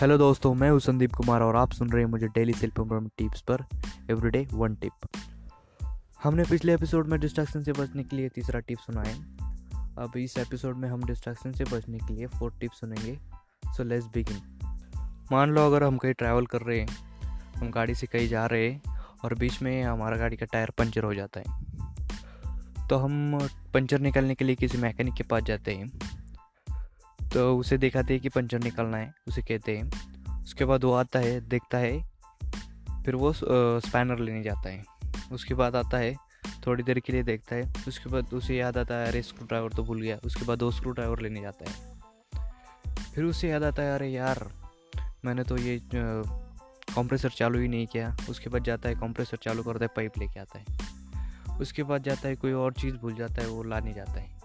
[0.00, 3.12] Hello दोस्तों, मैं हूँ संदीप कुमार और आप सुन रहे हैं मुझे डेली सेल्फ इम्प्रूवमेंट
[3.18, 3.64] टिप्स पर
[4.10, 5.06] एवरीडे वन टिप
[6.22, 9.14] हमने पिछले एपिसोड में डिस्ट्रैक्शन से बचने के लिए तीसरा टिप सुना है।
[9.98, 13.18] अब इस एपिसोड में हम डिस्ट्रैक्शन से बचने के लिए फोर्थ टिप सुनेंगे।
[13.66, 14.40] सो लेट्स बिगिन
[15.32, 16.88] मान लो अगर हम कहीं ट्रैवल कर रहे हैं,
[17.56, 21.04] हम गाड़ी से कहीं जा रहे हैं और बीच में हमारा गाड़ी का टायर पंचर
[21.04, 23.38] हो जाता है। तो हम
[23.74, 26.19] पंचर निकालने के लिए किसी मैकेनिक के पास जाते हैं।
[27.34, 30.10] तो उसे दिखाते हैं कि पंचर निकलना है, उसे कहते हैं।
[30.42, 32.10] उसके बाद वो आता है, देखता है,
[33.04, 33.32] फिर वो
[33.80, 34.84] स्पैनर लेने जाता है।
[35.32, 36.16] उसके बाद आता है,
[36.66, 39.72] थोड़ी देर के लिए देखता है, उसके बाद उसे याद आता है, अरे स्क्रू ड्राइवर
[39.72, 42.00] तो भूल गया। उसके बाद दो स्क्रू ड्राइवर लेने जाता है।
[43.14, 44.50] फिर उसे याद आता है, अरे, यार,
[45.24, 49.84] मैंने तो ये कंप्रेसर चालू ही नहीं किया। उसके बाद जाता है कंप्रेसर चालू करता
[49.84, 50.64] है पाइप लेके आता है।
[51.58, 54.40] उसके बाद जाता है, कोई और चीज़ भूल जाता है, वो लाने जाता है।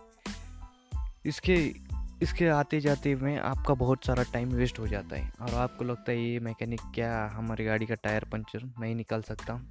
[1.25, 1.73] इसके
[2.21, 6.11] इसके आते जाते में आपका बहुत सारा टाइम वेस्ट हो जाता है। और आपको लगता
[6.11, 9.61] है, ये मैकेनिक क्या हमारी गाड़ी का टायर पंचर नहीं निकाल सकता?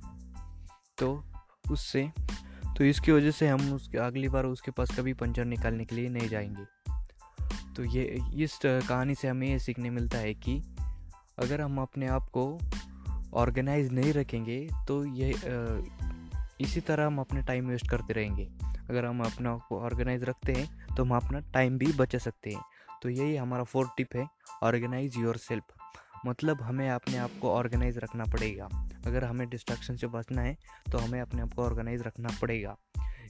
[0.98, 1.24] तो
[1.70, 2.10] उससे
[2.78, 6.08] तो इसकी वजह से हम उसके, अगली बार उसके पास कभी पंचर निकालने के लिए
[6.08, 6.92] नहीं जाएँगे।
[7.74, 10.62] तो ये, इस कहानी से हमें ये सीखने मिलता है कि
[11.38, 12.60] अगर हम अपने आप को
[13.34, 15.32] ऑर्गेनाइज नहीं रखेंगे तो ये
[16.60, 18.48] इसी तरह हम अपने टाइम वेस्ट करते रहेंगे।
[18.90, 22.62] अगर हम अपने को ऑर्गेनाइज रखते हैं तो हम अपना टाइम भी बचा सकते हैं।
[23.02, 24.26] तो यही हमारा फोर्थ टिप है
[24.62, 25.74] ऑर्गेनाइज योर सेल्फ
[26.26, 28.68] मतलब हमें अपने आप को ऑर्गेनाइज रखना पड़ेगा।
[29.06, 30.56] अगर हमें डिस्ट्रैक्शन से बचना है
[30.92, 32.76] तो हमें अपने आप को ऑर्गेनाइज रखना पड़ेगा।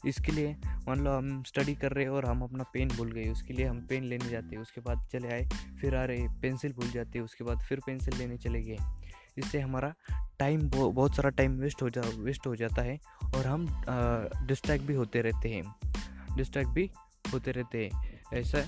[0.06, 0.54] इसके लिए
[0.86, 3.66] मान लो हम स्टडी कर रहे हैं और हम अपना पेन भूल गए, उसके लिए
[3.66, 5.48] हम पेन लेने जाते उसके बाद चले आए,
[5.80, 8.76] फिर आ रहे पेंसिल भूल जाते हैं, उसके बाद फिर पेंसिल लेने चले गए।
[9.36, 9.94] इससे हमारा
[10.38, 12.98] टाइम बहुत सारा टाइम वेस्ट हो जा, वेस्ट हो जाता है
[13.36, 13.66] और हम
[14.46, 16.90] डिस्ट्रैक्ट भी होते रहते हैं। डिस्ट्रैक्ट भी
[17.32, 18.58] होते रहते हैं। ऐसा,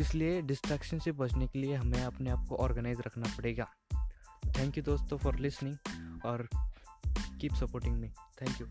[0.00, 3.68] इसलिए डिस्ट्रैक्शन से बचने के लिए हमें अपने आप को ऑर्गेनाइज रखना पड़ेगा।
[4.58, 5.76] थैंक यू दोस्तों फॉर लिसनिंग
[6.24, 6.48] और
[7.40, 8.08] keep supporting me.
[8.42, 8.66] Thank you.